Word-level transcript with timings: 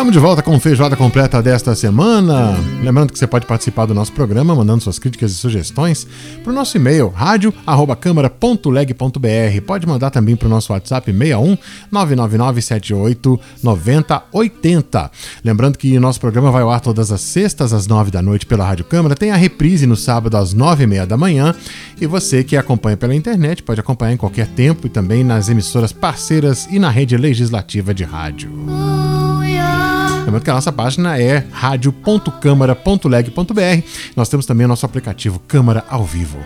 Estamos 0.00 0.14
de 0.14 0.18
volta 0.18 0.42
com 0.42 0.58
feijoada 0.58 0.96
completa 0.96 1.42
desta 1.42 1.74
semana. 1.74 2.56
Lembrando 2.82 3.12
que 3.12 3.18
você 3.18 3.26
pode 3.26 3.44
participar 3.44 3.84
do 3.84 3.92
nosso 3.92 4.12
programa 4.12 4.54
mandando 4.54 4.82
suas 4.82 4.98
críticas 4.98 5.30
e 5.30 5.34
sugestões 5.34 6.06
para 6.42 6.50
o 6.50 6.54
nosso 6.54 6.74
e-mail 6.74 7.08
rádio@câmara.leg.br. 7.08 9.60
Pode 9.66 9.86
mandar 9.86 10.10
também 10.10 10.36
para 10.36 10.46
o 10.46 10.48
nosso 10.48 10.72
WhatsApp 10.72 11.12
61 11.12 11.58
999 11.92 12.62
78 12.62 13.38
90 13.62 14.22
80. 14.32 15.10
Lembrando 15.44 15.76
que 15.76 16.00
nosso 16.00 16.18
programa 16.18 16.50
vai 16.50 16.62
ao 16.62 16.70
ar 16.70 16.80
todas 16.80 17.12
as 17.12 17.20
sextas 17.20 17.74
às 17.74 17.86
nove 17.86 18.10
da 18.10 18.22
noite 18.22 18.46
pela 18.46 18.64
Rádio 18.64 18.86
Câmara. 18.86 19.14
Tem 19.14 19.32
a 19.32 19.36
reprise 19.36 19.86
no 19.86 19.96
sábado 19.96 20.34
às 20.38 20.54
nove 20.54 20.84
e 20.84 20.86
meia 20.86 21.06
da 21.06 21.18
manhã. 21.18 21.54
E 22.00 22.06
você 22.06 22.42
que 22.42 22.56
acompanha 22.56 22.96
pela 22.96 23.14
internet 23.14 23.62
pode 23.62 23.80
acompanhar 23.80 24.14
em 24.14 24.16
qualquer 24.16 24.46
tempo 24.46 24.86
e 24.86 24.90
também 24.90 25.22
nas 25.22 25.50
emissoras 25.50 25.92
parceiras 25.92 26.66
e 26.70 26.78
na 26.78 26.88
rede 26.88 27.18
legislativa 27.18 27.92
de 27.92 28.04
rádio. 28.04 28.50
Lembrando 30.30 30.44
que 30.44 30.50
a 30.50 30.54
nossa 30.54 30.70
página 30.70 31.20
é 31.20 31.44
radio.câmara.leg.br. 31.50 33.84
Nós 34.14 34.28
temos 34.28 34.46
também 34.46 34.64
o 34.64 34.68
nosso 34.68 34.86
aplicativo 34.86 35.40
Câmara 35.40 35.84
ao 35.88 36.04
Vivo. 36.04 36.38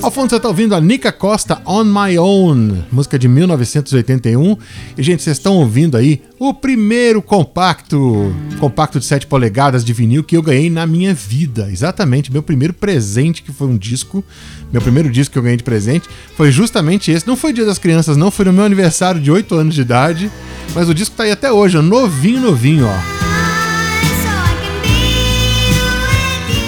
Ao 0.00 0.10
fundo 0.10 0.30
você 0.30 0.36
está 0.36 0.48
ouvindo 0.48 0.74
a 0.74 0.80
Nica 0.80 1.12
Costa 1.12 1.60
On 1.66 1.84
My 1.84 2.18
Own, 2.18 2.82
música 2.90 3.18
de 3.18 3.28
1981. 3.28 4.56
E, 4.96 5.02
gente, 5.02 5.22
vocês 5.22 5.36
estão 5.36 5.58
ouvindo 5.58 5.98
aí 5.98 6.22
o 6.38 6.54
primeiro 6.54 7.20
compacto, 7.20 8.34
compacto 8.58 8.98
de 8.98 9.04
7 9.04 9.26
polegadas 9.26 9.84
de 9.84 9.92
vinil 9.92 10.24
que 10.24 10.34
eu 10.34 10.42
ganhei 10.42 10.70
na 10.70 10.86
minha 10.86 11.12
vida. 11.12 11.68
Exatamente, 11.70 12.32
meu 12.32 12.42
primeiro 12.42 12.72
presente, 12.72 13.42
que 13.42 13.52
foi 13.52 13.68
um 13.68 13.76
disco. 13.76 14.24
Meu 14.72 14.80
primeiro 14.80 15.10
disco 15.10 15.34
que 15.34 15.38
eu 15.38 15.42
ganhei 15.42 15.58
de 15.58 15.64
presente 15.64 16.08
foi 16.38 16.50
justamente 16.50 17.10
esse. 17.10 17.26
Não 17.26 17.36
foi 17.36 17.52
Dia 17.52 17.66
das 17.66 17.78
Crianças, 17.78 18.16
não, 18.16 18.30
foi 18.30 18.46
no 18.46 18.52
meu 18.54 18.64
aniversário 18.64 19.20
de 19.20 19.30
8 19.30 19.54
anos 19.54 19.74
de 19.74 19.82
idade. 19.82 20.30
Mas 20.74 20.88
o 20.88 20.94
disco 20.94 21.14
tá 21.14 21.24
aí 21.24 21.30
até 21.30 21.52
hoje, 21.52 21.78
novinho, 21.82 22.40
novinho, 22.40 22.86
ó. 22.86 23.25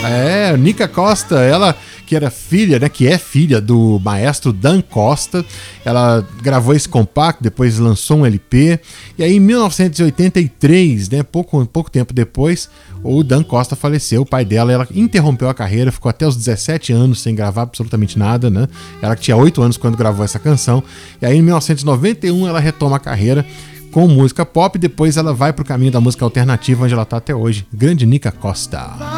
É, 0.05 0.57
Nica 0.57 0.87
Costa, 0.87 1.41
ela 1.41 1.77
que 2.09 2.17
era 2.17 2.31
filha, 2.31 2.79
né, 2.79 2.89
que 2.89 3.07
é 3.07 3.19
filha 3.19 3.61
do 3.61 4.01
maestro 4.03 4.51
Dan 4.51 4.81
Costa. 4.81 5.45
Ela 5.85 6.27
gravou 6.43 6.75
esse 6.75 6.89
compacto, 6.89 7.43
depois 7.43 7.79
lançou 7.79 8.21
um 8.21 8.27
LP. 8.27 8.81
E 9.19 9.23
aí 9.23 9.37
em 9.37 9.41
1983, 9.41 11.11
né, 11.11 11.23
pouco, 11.23 11.67
pouco 11.67 11.91
tempo 11.91 12.15
depois, 12.15 12.71
o 13.05 13.23
Dan 13.23 13.43
Costa 13.43 13.77
faleceu, 13.77 14.23
o 14.23 14.27
pai 14.27 14.43
dela, 14.43 14.73
ela 14.73 14.89
interrompeu 14.95 15.51
a 15.51 15.55
carreira, 15.55 15.93
ficou 15.93 16.09
até 16.09 16.27
os 16.27 16.35
17 16.35 16.95
anos 16.95 17.21
sem 17.21 17.35
gravar 17.35 17.63
absolutamente 17.63 18.19
nada, 18.19 18.49
né? 18.49 18.67
Ela 19.03 19.15
tinha 19.15 19.37
8 19.37 19.61
anos 19.61 19.77
quando 19.77 19.95
gravou 19.95 20.25
essa 20.25 20.39
canção. 20.39 20.83
E 21.21 21.27
aí 21.27 21.37
em 21.37 21.43
1991 21.43 22.49
ela 22.49 22.59
retoma 22.59 22.97
a 22.97 23.01
carreira 23.01 23.45
com 23.93 24.09
música 24.09 24.47
pop, 24.47 24.79
depois 24.79 25.19
ela 25.19 25.35
vai 25.35 25.53
pro 25.53 25.65
caminho 25.65 25.93
da 25.93 26.01
música 26.01 26.25
alternativa, 26.25 26.85
onde 26.85 26.95
ela 26.95 27.05
tá 27.05 27.19
até 27.19 27.35
hoje. 27.35 27.67
Grande 27.71 28.07
Nica 28.07 28.33
Costa. 28.33 29.18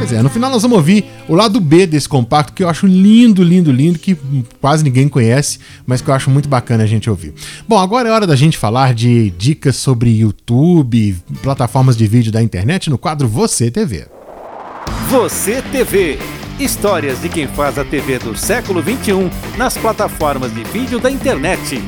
Pois 0.00 0.12
é, 0.14 0.22
no 0.22 0.30
final 0.30 0.50
nós 0.50 0.62
vamos 0.62 0.78
ouvir 0.78 1.04
o 1.28 1.34
lado 1.34 1.60
B 1.60 1.86
desse 1.86 2.08
compacto 2.08 2.54
que 2.54 2.64
eu 2.64 2.70
acho 2.70 2.86
lindo, 2.86 3.42
lindo, 3.42 3.70
lindo, 3.70 3.98
que 3.98 4.16
quase 4.58 4.82
ninguém 4.82 5.06
conhece, 5.10 5.58
mas 5.86 6.00
que 6.00 6.08
eu 6.08 6.14
acho 6.14 6.30
muito 6.30 6.48
bacana 6.48 6.84
a 6.84 6.86
gente 6.86 7.10
ouvir. 7.10 7.34
Bom, 7.68 7.78
agora 7.78 8.08
é 8.08 8.12
hora 8.12 8.26
da 8.26 8.34
gente 8.34 8.56
falar 8.56 8.94
de 8.94 9.28
dicas 9.32 9.76
sobre 9.76 10.08
YouTube, 10.08 11.18
plataformas 11.42 11.98
de 11.98 12.06
vídeo 12.06 12.32
da 12.32 12.42
internet 12.42 12.88
no 12.88 12.96
quadro 12.96 13.28
Você 13.28 13.70
TV. 13.70 14.06
Você 15.10 15.60
TV. 15.70 16.18
Histórias 16.58 17.20
de 17.20 17.28
quem 17.28 17.46
faz 17.46 17.78
a 17.78 17.84
TV 17.84 18.18
do 18.18 18.34
século 18.34 18.80
21 18.80 19.28
nas 19.58 19.76
plataformas 19.76 20.50
de 20.54 20.64
vídeo 20.64 20.98
da 20.98 21.10
internet. 21.10 21.78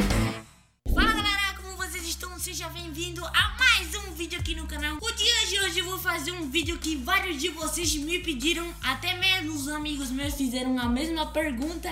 De 7.42 7.48
vocês 7.48 7.92
me 7.96 8.20
pediram, 8.20 8.64
até 8.80 9.18
mesmo 9.18 9.56
os 9.56 9.66
amigos 9.66 10.12
meus 10.12 10.34
fizeram 10.34 10.78
a 10.78 10.88
mesma 10.88 11.26
pergunta. 11.26 11.90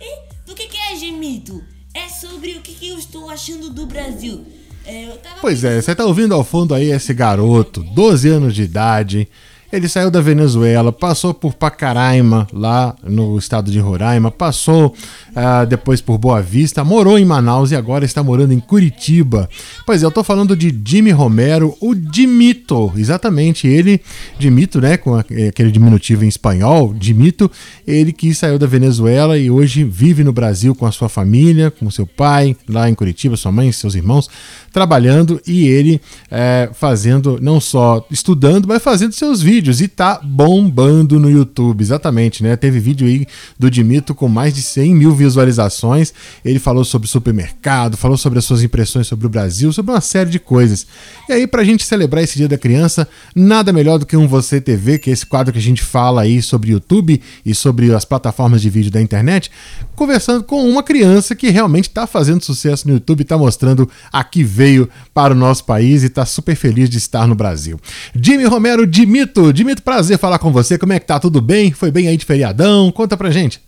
E 0.00 0.18
do 0.44 0.52
que, 0.52 0.66
que 0.66 0.76
é 0.76 0.96
Gemito? 0.96 1.62
É 1.94 2.08
sobre 2.08 2.56
o 2.56 2.60
que, 2.60 2.74
que 2.74 2.88
eu 2.88 2.98
estou 2.98 3.30
achando 3.30 3.70
do 3.70 3.86
Brasil. 3.86 4.44
É, 4.84 5.16
pois 5.40 5.62
é, 5.62 5.80
você 5.80 5.94
tá 5.94 6.04
ouvindo 6.04 6.34
ao 6.34 6.42
fundo 6.42 6.74
aí 6.74 6.90
esse 6.90 7.14
garoto, 7.14 7.84
12 7.84 8.28
anos 8.30 8.52
de 8.52 8.62
idade, 8.62 9.28
ele 9.72 9.88
saiu 9.88 10.10
da 10.10 10.20
Venezuela, 10.20 10.92
passou 10.92 11.32
por 11.32 11.54
Pacaraima, 11.54 12.46
lá 12.52 12.94
no 13.04 13.38
estado 13.38 13.70
de 13.70 13.78
Roraima, 13.78 14.30
passou 14.30 14.88
uh, 14.88 15.66
depois 15.66 16.00
por 16.00 16.18
Boa 16.18 16.42
Vista, 16.42 16.82
morou 16.82 17.16
em 17.16 17.24
Manaus 17.24 17.70
e 17.70 17.76
agora 17.76 18.04
está 18.04 18.20
morando 18.20 18.52
em 18.52 18.58
Curitiba. 18.58 19.48
Pois 19.86 20.02
é, 20.02 20.06
eu 20.06 20.10
tô 20.10 20.24
falando 20.24 20.56
de 20.56 20.76
Jimmy 20.84 21.12
Romero, 21.12 21.76
o 21.80 21.94
Dimito, 21.94 22.92
exatamente, 22.96 23.68
ele, 23.68 24.00
Dimito, 24.38 24.80
né, 24.80 24.96
com 24.96 25.14
aquele 25.14 25.70
diminutivo 25.70 26.24
em 26.24 26.28
espanhol, 26.28 26.92
Dimito, 26.92 27.48
ele 27.86 28.12
que 28.12 28.34
saiu 28.34 28.58
da 28.58 28.66
Venezuela 28.66 29.38
e 29.38 29.52
hoje 29.52 29.84
vive 29.84 30.24
no 30.24 30.32
Brasil 30.32 30.74
com 30.74 30.84
a 30.84 30.90
sua 30.90 31.08
família, 31.08 31.70
com 31.70 31.88
seu 31.90 32.06
pai, 32.06 32.56
lá 32.68 32.90
em 32.90 32.94
Curitiba, 32.94 33.36
sua 33.36 33.52
mãe, 33.52 33.70
seus 33.70 33.94
irmãos, 33.94 34.28
trabalhando 34.72 35.40
e 35.46 35.68
ele 35.68 36.00
é, 36.28 36.70
fazendo, 36.74 37.38
não 37.40 37.60
só 37.60 38.04
estudando, 38.10 38.66
mas 38.66 38.82
fazendo 38.82 39.12
seus 39.12 39.40
vídeos 39.40 39.59
e 39.68 39.88
tá 39.88 40.20
bombando 40.22 41.18
no 41.20 41.30
YouTube, 41.30 41.82
exatamente, 41.82 42.42
né? 42.42 42.56
Teve 42.56 42.80
vídeo 42.80 43.06
aí 43.06 43.26
do 43.58 43.70
Dimito 43.70 44.14
com 44.14 44.28
mais 44.28 44.54
de 44.54 44.62
100 44.62 44.94
mil 44.94 45.14
visualizações. 45.14 46.14
Ele 46.44 46.58
falou 46.58 46.84
sobre 46.84 47.08
supermercado, 47.08 47.96
falou 47.96 48.16
sobre 48.16 48.38
as 48.38 48.44
suas 48.44 48.62
impressões 48.62 49.06
sobre 49.06 49.26
o 49.26 49.28
Brasil, 49.28 49.72
sobre 49.72 49.92
uma 49.92 50.00
série 50.00 50.30
de 50.30 50.38
coisas. 50.38 50.86
E 51.28 51.32
aí, 51.32 51.46
pra 51.46 51.64
gente 51.64 51.84
celebrar 51.84 52.24
esse 52.24 52.36
Dia 52.36 52.48
da 52.48 52.56
Criança, 52.56 53.06
nada 53.34 53.72
melhor 53.72 53.98
do 53.98 54.06
que 54.06 54.16
um 54.16 54.26
Você 54.26 54.60
TV, 54.60 54.98
que 54.98 55.10
é 55.10 55.12
esse 55.12 55.26
quadro 55.26 55.52
que 55.52 55.58
a 55.58 55.62
gente 55.62 55.82
fala 55.82 56.22
aí 56.22 56.40
sobre 56.40 56.70
YouTube 56.70 57.20
e 57.44 57.54
sobre 57.54 57.92
as 57.94 58.04
plataformas 58.04 58.62
de 58.62 58.70
vídeo 58.70 58.90
da 58.90 59.00
internet, 59.00 59.50
conversando 59.94 60.44
com 60.44 60.68
uma 60.68 60.82
criança 60.82 61.34
que 61.34 61.50
realmente 61.50 61.88
está 61.88 62.06
fazendo 62.06 62.44
sucesso 62.44 62.88
no 62.88 62.94
YouTube, 62.94 63.22
está 63.22 63.36
mostrando 63.36 63.88
a 64.12 64.24
que 64.24 64.42
veio 64.42 64.88
para 65.12 65.34
o 65.34 65.36
nosso 65.36 65.64
país 65.64 66.02
e 66.02 66.06
está 66.06 66.24
super 66.24 66.56
feliz 66.56 66.88
de 66.88 66.98
estar 66.98 67.26
no 67.26 67.34
Brasil. 67.34 67.78
Jimmy 68.14 68.44
Romero, 68.44 68.86
Dimito, 68.86 69.49
Dimito, 69.52 69.82
prazer 69.82 70.18
falar 70.18 70.38
com 70.38 70.52
você. 70.52 70.78
Como 70.78 70.92
é 70.92 71.00
que 71.00 71.06
tá? 71.06 71.18
Tudo 71.18 71.40
bem? 71.40 71.72
Foi 71.72 71.90
bem 71.90 72.08
aí 72.08 72.16
de 72.16 72.24
feriadão? 72.24 72.90
Conta 72.92 73.16
pra 73.16 73.30
gente. 73.30 73.62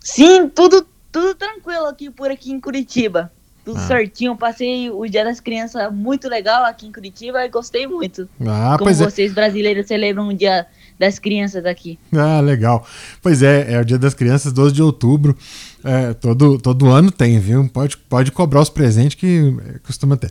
Sim, 0.00 0.48
tudo, 0.48 0.86
tudo 1.10 1.34
tranquilo 1.34 1.86
aqui 1.86 2.10
por 2.10 2.30
aqui 2.30 2.52
em 2.52 2.60
Curitiba. 2.60 3.30
Tudo 3.64 3.78
ah. 3.78 3.86
certinho, 3.86 4.36
passei 4.36 4.90
o 4.90 5.06
Dia 5.06 5.24
das 5.24 5.38
Crianças 5.38 5.92
muito 5.92 6.28
legal 6.28 6.64
aqui 6.64 6.86
em 6.86 6.92
Curitiba 6.92 7.44
e 7.44 7.48
gostei 7.48 7.86
muito. 7.86 8.28
Ah, 8.44 8.76
Como 8.76 8.90
é. 8.90 8.94
vocês 8.94 9.30
é. 9.30 9.34
brasileiros 9.34 9.86
celebram 9.86 10.28
o 10.28 10.34
Dia 10.34 10.66
das 10.98 11.18
Crianças 11.18 11.64
aqui. 11.64 11.98
Ah, 12.12 12.40
legal. 12.40 12.86
Pois 13.20 13.42
é, 13.42 13.74
é 13.74 13.80
o 13.80 13.84
Dia 13.84 13.98
das 13.98 14.14
Crianças, 14.14 14.52
12 14.52 14.74
de 14.74 14.82
outubro. 14.82 15.36
É, 15.84 16.14
todo, 16.14 16.58
todo 16.58 16.88
ano 16.88 17.10
tem, 17.10 17.38
viu? 17.40 17.68
Pode, 17.68 17.96
pode 17.96 18.30
cobrar 18.30 18.60
os 18.60 18.70
presentes 18.70 19.14
que 19.14 19.54
costuma 19.84 20.16
ter. 20.16 20.30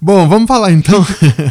Bom, 0.00 0.28
vamos 0.28 0.46
falar 0.46 0.72
então. 0.72 1.04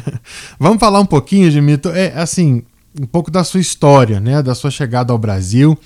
vamos 0.59 0.79
falar 0.79 0.99
um 0.99 1.05
pouquinho, 1.05 1.49
Dimito. 1.49 1.89
É 1.89 2.13
assim, 2.19 2.63
um 2.99 3.05
pouco 3.05 3.31
da 3.31 3.43
sua 3.43 3.59
história, 3.59 4.19
né? 4.19 4.41
Da 4.43 4.53
sua 4.53 4.69
chegada 4.69 5.11
ao 5.11 5.17
Brasil. 5.17 5.77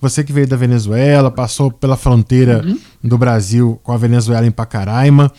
Você 0.00 0.24
que 0.24 0.32
veio 0.32 0.48
da 0.48 0.56
Venezuela, 0.56 1.30
passou 1.30 1.70
pela 1.70 1.96
fronteira 1.96 2.60
uhum. 2.64 2.78
do 3.04 3.16
Brasil 3.16 3.80
com 3.84 3.92
a 3.92 3.96
Venezuela 3.96 4.44
em 4.44 4.50
Pacaraima. 4.50 5.30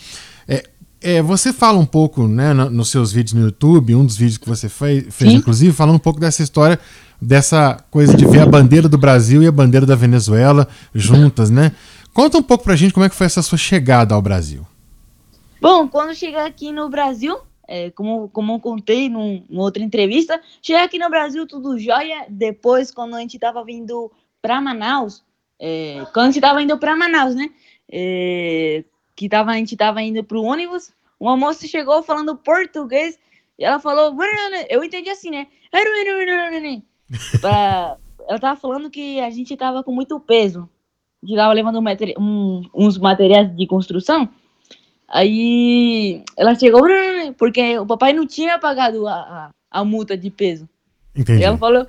É, 1.03 1.21
você 1.21 1.51
fala 1.51 1.77
um 1.77 1.85
pouco, 1.85 2.27
né, 2.27 2.53
no, 2.53 2.69
nos 2.69 2.89
seus 2.89 3.11
vídeos 3.11 3.33
no 3.33 3.41
YouTube, 3.41 3.94
um 3.94 4.05
dos 4.05 4.15
vídeos 4.15 4.38
que 4.38 4.47
você 4.47 4.69
fez, 4.69 5.13
fez 5.13 5.33
inclusive, 5.33 5.73
falando 5.73 5.95
um 5.95 6.00
pouco 6.00 6.19
dessa 6.19 6.41
história, 6.41 6.79
dessa 7.21 7.83
coisa 7.91 8.15
de 8.15 8.25
ver 8.25 8.39
a 8.39 8.45
bandeira 8.45 8.88
do 8.88 8.97
Brasil 8.97 9.44
e 9.44 9.47
a 9.47 9.51
bandeira 9.51 9.85
da 9.85 9.95
Venezuela 9.95 10.67
juntas, 10.95 11.50
né? 11.50 11.73
Conta 12.13 12.38
um 12.38 12.44
pouco 12.44 12.63
pra 12.63 12.75
gente 12.75 12.94
como 12.94 13.05
é 13.05 13.09
que 13.09 13.15
foi 13.15 13.25
essa 13.25 13.41
sua 13.41 13.57
chegada 13.57 14.15
ao 14.15 14.21
Brasil. 14.21 14.65
Bom, 15.59 15.88
quando 15.88 16.15
cheguei 16.15 16.39
aqui 16.39 16.71
no 16.71 16.89
Brasil, 16.89 17.38
é, 17.67 17.89
como, 17.91 18.29
como 18.29 18.53
eu 18.53 18.59
contei 18.59 19.09
num, 19.09 19.44
numa 19.50 19.63
outra 19.63 19.83
entrevista, 19.83 20.39
cheguei 20.61 20.83
aqui 20.83 21.00
no 21.00 21.09
Brasil 21.09 21.47
tudo 21.47 21.77
jóia. 21.77 22.25
Depois, 22.29 22.91
quando 22.91 23.15
a 23.15 23.19
gente 23.19 23.39
tava 23.39 23.63
vindo 23.63 24.11
para 24.41 24.61
Manaus, 24.61 25.23
é, 25.59 26.05
quando 26.13 26.27
a 26.27 26.31
gente 26.31 26.41
tava 26.41 26.61
indo 26.61 26.77
para 26.77 26.95
Manaus, 26.95 27.35
né? 27.35 27.50
É, 27.91 28.83
que 29.15 29.30
tava, 29.30 29.51
a 29.51 29.56
gente 29.56 29.75
tava 29.77 30.01
indo 30.01 30.24
pro 30.24 30.42
ônibus, 30.44 30.92
uma 31.19 31.38
moça 31.38 31.68
chegou 31.68 32.01
falando 32.04 32.36
português 32.36 33.18
e 33.57 33.63
ela 33.63 33.80
falou, 33.80 34.15
eu 34.69 34.83
entendi 34.83 35.10
assim, 35.10 35.30
né? 35.30 35.48
pra, 37.39 37.98
ela 38.27 38.39
tava 38.39 38.60
falando 38.60 38.89
que 38.89 39.19
a 39.19 39.30
gente 39.30 39.56
tava 39.56 39.83
com 39.83 39.92
muito 39.92 40.19
peso. 40.19 40.68
gente 41.25 41.38
tava 41.38 41.54
levando 41.54 41.80
um 41.80 41.83
um- 42.19 42.63
uns 42.74 42.98
materiais 42.98 43.56
de 43.56 43.65
construção. 43.68 44.27
Aí 45.07 46.24
ela 46.36 46.56
chegou, 46.56 46.81
porque 47.38 47.77
o 47.77 47.86
papai 47.86 48.13
não 48.13 48.25
tinha 48.25 48.57
pagado 48.57 49.07
a, 49.07 49.13
a, 49.13 49.50
a 49.71 49.86
multa 49.86 50.18
de 50.18 50.30
peso. 50.31 50.68
Entendi. 51.15 51.42
E 51.42 51.44
ela 51.44 51.57
falou, 51.57 51.88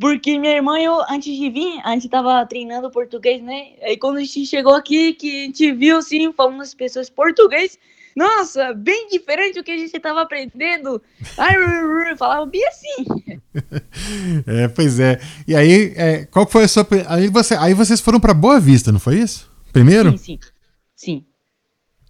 porque 0.00 0.38
minha 0.38 0.54
irmã 0.54 0.78
e 0.78 0.84
eu, 0.84 1.00
antes 1.08 1.36
de 1.36 1.50
vir, 1.50 1.80
a 1.84 1.92
gente 1.92 2.08
tava 2.08 2.44
treinando 2.46 2.90
português, 2.90 3.42
né? 3.42 3.72
Aí 3.82 3.96
quando 3.96 4.18
a 4.18 4.20
gente 4.20 4.46
chegou 4.46 4.74
aqui, 4.74 5.12
que 5.14 5.42
a 5.42 5.46
gente 5.46 5.72
viu, 5.72 5.98
assim, 5.98 6.32
falando 6.32 6.62
as 6.62 6.74
pessoas 6.74 7.10
português, 7.10 7.78
nossa, 8.16 8.74
bem 8.74 9.08
diferente 9.08 9.54
do 9.54 9.64
que 9.64 9.70
a 9.70 9.76
gente 9.76 9.98
tava 9.98 10.22
aprendendo. 10.22 11.00
Ai, 11.38 12.16
falava 12.16 12.46
bem 12.46 12.66
assim. 12.68 13.04
É, 14.46 14.66
pois 14.68 14.98
é. 14.98 15.20
E 15.46 15.54
aí, 15.54 15.92
é, 15.94 16.24
qual 16.24 16.48
foi 16.48 16.64
a 16.64 16.68
sua. 16.68 16.86
Aí, 17.06 17.28
você, 17.28 17.54
aí 17.54 17.74
vocês 17.74 18.00
foram 18.00 18.18
pra 18.18 18.32
Boa 18.32 18.58
Vista, 18.58 18.90
não 18.90 18.98
foi 18.98 19.18
isso? 19.18 19.50
Primeiro? 19.72 20.10
Sim, 20.12 20.18
sim. 20.18 20.38
Sim. 20.96 21.24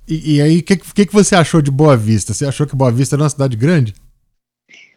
E, 0.06 0.36
e 0.36 0.42
aí, 0.42 0.58
o 0.58 0.62
que, 0.62 0.76
que, 0.76 1.06
que 1.06 1.12
você 1.12 1.34
achou 1.34 1.60
de 1.60 1.70
Boa 1.70 1.96
Vista? 1.96 2.32
Você 2.32 2.46
achou 2.46 2.66
que 2.66 2.76
Boa 2.76 2.92
Vista 2.92 3.16
era 3.16 3.22
uma 3.22 3.30
cidade 3.30 3.56
grande? 3.56 3.94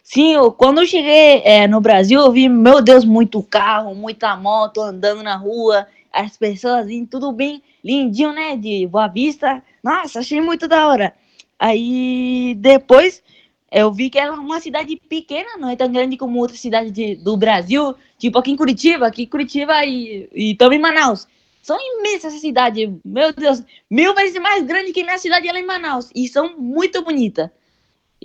Sim, 0.05 0.33
eu, 0.35 0.51
quando 0.51 0.81
eu 0.81 0.85
cheguei 0.85 1.41
é, 1.43 1.67
no 1.67 1.81
Brasil, 1.81 2.19
eu 2.21 2.31
vi, 2.31 2.47
meu 2.47 2.79
Deus, 2.81 3.03
muito 3.03 3.41
carro, 3.41 3.95
muita 3.95 4.35
moto 4.37 4.79
andando 4.81 5.23
na 5.23 5.35
rua, 5.35 5.87
as 6.13 6.37
pessoas 6.37 6.87
indo, 6.89 7.07
tudo 7.09 7.31
bem 7.31 7.61
lindinho, 7.83 8.31
né? 8.31 8.55
De 8.55 8.85
Boa 8.87 9.07
Vista. 9.07 9.63
Nossa, 9.83 10.19
achei 10.19 10.39
muito 10.39 10.67
da 10.67 10.87
hora. 10.87 11.13
Aí 11.57 12.53
depois 12.59 13.23
eu 13.71 13.91
vi 13.91 14.09
que 14.11 14.19
era 14.19 14.31
uma 14.33 14.59
cidade 14.59 14.95
pequena, 15.09 15.57
não 15.57 15.69
é 15.69 15.75
tão 15.75 15.91
grande 15.91 16.17
como 16.17 16.39
outras 16.39 16.59
cidades 16.59 16.91
de- 16.91 17.15
do 17.15 17.35
Brasil, 17.35 17.95
tipo 18.17 18.37
aqui 18.37 18.51
em 18.51 18.55
Curitiba, 18.55 19.07
aqui 19.07 19.23
em 19.23 19.27
Curitiba 19.27 19.83
e, 19.85 20.29
e 20.33 20.55
também 20.55 20.77
Manaus. 20.79 21.27
São 21.63 21.77
imensas 21.81 22.25
essas 22.25 22.41
cidades, 22.41 22.87
meu 23.03 23.33
Deus, 23.33 23.63
mil 23.89 24.13
vezes 24.13 24.39
mais 24.39 24.63
grande 24.63 24.93
que 24.93 25.03
minha 25.03 25.17
cidade 25.17 25.51
lá 25.51 25.59
em 25.59 25.65
Manaus. 25.65 26.11
E 26.15 26.27
são 26.27 26.55
muito 26.59 27.03
bonitas. 27.03 27.49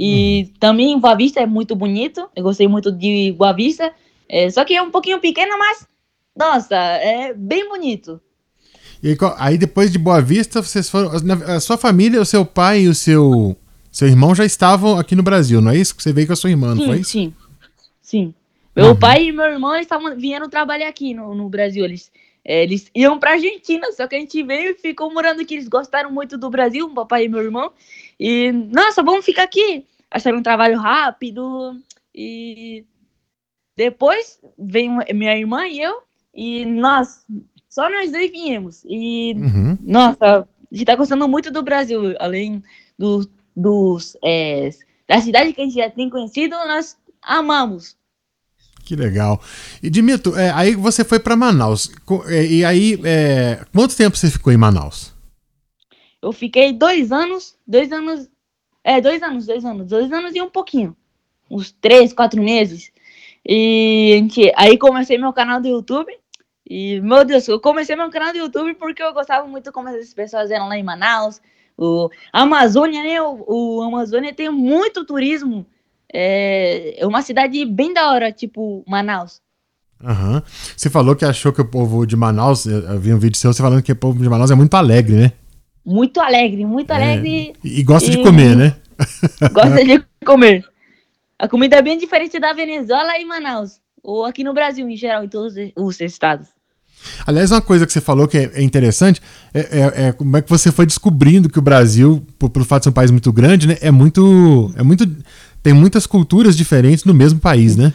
E 0.02 0.52
também 0.58 0.98
Boa 0.98 1.14
Vista 1.14 1.40
é 1.40 1.46
muito 1.46 1.76
bonito. 1.76 2.26
Eu 2.34 2.42
gostei 2.42 2.66
muito 2.66 2.90
de 2.90 3.34
Boa 3.36 3.52
Vista. 3.52 3.92
É, 4.28 4.48
só 4.48 4.64
que 4.64 4.74
é 4.74 4.80
um 4.80 4.90
pouquinho 4.90 5.20
pequeno, 5.20 5.58
mas 5.58 5.86
nossa, 6.36 6.74
é 6.74 7.34
bem 7.34 7.68
bonito. 7.68 8.18
E 9.02 9.08
aí, 9.08 9.16
aí 9.36 9.58
depois 9.58 9.92
de 9.92 9.98
Boa 9.98 10.22
Vista, 10.22 10.62
vocês 10.62 10.88
foram. 10.88 11.10
A 11.46 11.60
sua 11.60 11.76
família, 11.76 12.20
o 12.20 12.24
seu 12.24 12.46
pai 12.46 12.82
e 12.82 12.88
o 12.88 12.94
seu, 12.94 13.54
seu 13.92 14.08
irmão 14.08 14.34
já 14.34 14.44
estavam 14.44 14.98
aqui 14.98 15.14
no 15.14 15.22
Brasil, 15.22 15.60
não 15.60 15.70
é 15.70 15.76
isso? 15.76 15.94
Que 15.94 16.02
você 16.02 16.12
veio 16.12 16.26
com 16.26 16.32
a 16.32 16.36
sua 16.36 16.50
irmã, 16.50 16.74
não 16.74 16.84
foi 16.84 16.96
Sim, 16.96 17.00
isso? 17.00 17.10
sim. 17.10 17.34
Sim. 18.00 18.34
Meu 18.74 18.88
Uhum. 18.90 18.96
pai 18.96 19.24
e 19.24 19.32
meu 19.32 19.44
irmão 19.46 19.76
estavam 19.76 20.16
vieram 20.16 20.48
trabalhar 20.48 20.88
aqui 20.88 21.12
no, 21.12 21.34
no 21.34 21.48
Brasil. 21.48 21.84
Eles, 21.84 22.10
é, 22.44 22.62
eles 22.62 22.90
iam 22.94 23.18
pra 23.18 23.32
Argentina, 23.32 23.90
só 23.92 24.06
que 24.06 24.16
a 24.16 24.18
gente 24.18 24.42
veio 24.42 24.70
e 24.70 24.74
ficou 24.74 25.12
morando 25.12 25.40
aqui. 25.42 25.54
Eles 25.54 25.68
gostaram 25.68 26.10
muito 26.10 26.38
do 26.38 26.48
Brasil, 26.48 26.86
o 26.86 26.94
papai 26.94 27.24
e 27.24 27.28
meu 27.28 27.42
irmão. 27.42 27.72
E, 28.18 28.52
nossa, 28.52 29.02
vamos 29.02 29.24
ficar 29.24 29.42
aqui. 29.42 29.84
Acharam 30.10 30.38
um 30.38 30.42
trabalho 30.42 30.78
rápido. 30.78 31.76
E 32.14 32.84
depois 33.76 34.40
veio 34.58 34.98
minha 35.14 35.36
irmã 35.36 35.66
e 35.66 35.80
eu. 35.80 36.02
E 36.34 36.64
nós, 36.64 37.24
só 37.68 37.88
nós 37.90 38.10
dois 38.12 38.30
viemos. 38.30 38.82
E 38.84 39.34
Uhum. 39.36 39.78
nossa, 39.82 40.40
a 40.40 40.46
gente 40.74 40.84
tá 40.86 40.96
gostando 40.96 41.26
muito 41.28 41.50
do 41.50 41.62
Brasil, 41.62 42.14
além 42.18 42.62
do, 42.98 43.28
dos 43.56 44.16
é, 44.24 44.70
da 45.08 45.20
cidade 45.20 45.52
que 45.52 45.60
a 45.60 45.64
gente 45.64 45.74
já 45.74 45.90
tem 45.90 46.08
conhecido, 46.10 46.54
nós 46.66 46.96
amamos. 47.22 47.96
Que 48.84 48.96
legal. 48.96 49.40
E 49.82 49.88
Dimito, 49.90 50.36
é, 50.36 50.50
aí 50.50 50.74
você 50.74 51.04
foi 51.04 51.20
pra 51.20 51.36
Manaus. 51.36 51.90
É, 52.26 52.44
E 52.44 52.64
aí, 52.64 52.98
é, 53.04 53.64
quanto 53.72 53.96
tempo 53.96 54.16
você 54.16 54.30
ficou 54.30 54.52
em 54.52 54.56
Manaus? 54.56 55.12
Eu 56.22 56.32
fiquei 56.32 56.72
dois 56.72 57.12
anos, 57.12 57.54
dois 57.66 57.90
anos, 57.92 58.28
é, 58.82 59.00
dois 59.00 59.22
anos, 59.22 59.46
dois 59.46 59.64
anos, 59.64 59.86
dois 59.86 60.12
anos 60.12 60.34
e 60.34 60.40
um 60.40 60.50
pouquinho, 60.50 60.96
uns 61.50 61.72
três, 61.72 62.12
quatro 62.12 62.42
meses. 62.42 62.90
E 63.44 64.14
gente, 64.18 64.52
aí 64.56 64.76
comecei 64.78 65.18
meu 65.18 65.32
canal 65.32 65.60
do 65.60 65.68
YouTube. 65.68 66.12
E, 66.68 67.00
meu 67.00 67.24
Deus, 67.24 67.48
eu 67.48 67.58
comecei 67.58 67.96
meu 67.96 68.10
canal 68.10 68.32
do 68.32 68.38
YouTube 68.38 68.74
porque 68.74 69.02
eu 69.02 69.12
gostava 69.12 69.46
muito 69.46 69.72
como 69.72 69.88
as 69.88 70.14
pessoas 70.14 70.50
eram 70.50 70.68
lá 70.68 70.76
em 70.76 70.84
Manaus. 70.84 71.40
O 71.76 72.10
Amazônia, 72.32 73.02
né? 73.02 73.20
O, 73.20 73.78
o 73.78 73.82
Amazônia 73.82 74.32
tem 74.32 74.50
muito 74.50 75.04
turismo. 75.04 75.66
É, 76.12 77.02
é 77.02 77.06
uma 77.06 77.22
cidade 77.22 77.64
bem 77.64 77.92
da 77.92 78.10
hora, 78.10 78.30
tipo 78.30 78.84
Manaus. 78.86 79.40
Aham. 80.02 80.42
Você 80.76 80.88
falou 80.88 81.14
que 81.14 81.24
achou 81.24 81.52
que 81.52 81.60
o 81.60 81.64
povo 81.64 82.06
de 82.06 82.16
Manaus, 82.16 82.66
eu 82.66 82.98
vi 82.98 83.12
um 83.12 83.18
vídeo 83.18 83.36
seu 83.36 83.52
você 83.52 83.62
falando 83.62 83.82
que 83.82 83.92
o 83.92 83.96
povo 83.96 84.22
de 84.22 84.28
Manaus 84.28 84.50
é 84.50 84.54
muito 84.54 84.74
alegre, 84.74 85.14
né? 85.14 85.32
Muito 85.84 86.20
alegre, 86.20 86.64
muito 86.64 86.90
alegre. 86.90 87.52
E, 87.64 87.80
e 87.80 87.82
gosta 87.82 88.10
de 88.10 88.18
E- 88.18 88.22
comer, 88.22 88.56
né? 88.56 88.76
Gosta 89.52 89.82
de 89.84 90.04
comer. 90.26 90.64
A 91.38 91.48
comida 91.48 91.76
é 91.76 91.82
bem 91.82 91.96
diferente 91.96 92.38
da 92.38 92.52
Venezuela 92.52 93.18
e 93.18 93.24
Manaus. 93.24 93.80
Ou 94.02 94.24
aqui 94.26 94.44
no 94.44 94.52
Brasil, 94.52 94.88
em 94.88 94.96
geral, 94.96 95.24
em 95.24 95.28
todos 95.28 95.54
os 95.76 96.00
estados. 96.00 96.48
Aliás, 97.26 97.50
uma 97.50 97.62
coisa 97.62 97.86
que 97.86 97.92
você 97.94 98.00
falou 98.00 98.28
que 98.28 98.36
é, 98.36 98.50
é 98.54 98.62
interessante 98.62 99.22
é, 99.54 99.60
é- 99.60 100.08
é 100.08 100.12
como 100.12 100.36
é 100.36 100.42
que 100.42 100.50
você 100.50 100.70
foi 100.70 100.84
descobrindo 100.84 101.48
que 101.48 101.58
o 101.58 101.62
Brasil, 101.62 102.22
por- 102.38 102.50
pelo 102.50 102.64
fato 102.66 102.80
de 102.82 102.84
ser 102.84 102.90
um 102.90 102.94
país 102.94 103.10
muito 103.10 103.32
grande, 103.32 103.66
né, 103.66 103.78
é 103.80 103.90
muito, 103.90 104.70
é 104.76 104.82
muito, 104.82 105.06
tem 105.62 105.72
muitas 105.72 106.06
culturas 106.06 106.54
diferentes 106.54 107.04
no 107.06 107.14
mesmo 107.14 107.40
país, 107.40 107.74
né? 107.74 107.94